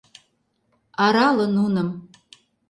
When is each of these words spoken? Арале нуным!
Арале 1.05 1.45
нуным! 1.55 1.89